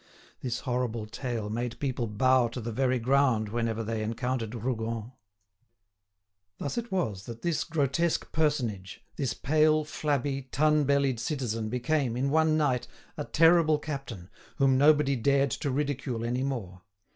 This 0.41 0.61
horrible 0.61 1.05
tale 1.05 1.47
made 1.51 1.79
people 1.79 2.07
bow 2.07 2.47
to 2.47 2.59
the 2.59 2.71
very 2.71 2.97
ground 2.97 3.49
whenever 3.49 3.83
they 3.83 4.01
encountered 4.01 4.55
Rougon. 4.55 5.11
Thus 6.57 6.75
it 6.75 6.91
was 6.91 7.27
that 7.27 7.43
this 7.43 7.63
grotesque 7.63 8.31
personage, 8.31 9.05
this 9.17 9.35
pale, 9.35 9.85
flabby, 9.85 10.49
tun 10.51 10.85
bellied 10.85 11.19
citizen 11.19 11.69
became, 11.69 12.17
in 12.17 12.31
one 12.31 12.57
night, 12.57 12.87
a 13.15 13.25
terrible 13.25 13.77
captain, 13.77 14.31
whom 14.55 14.75
nobody 14.75 15.15
dared 15.15 15.51
to 15.51 15.69
ridicule 15.69 16.25
any 16.25 16.41
more. 16.41 16.81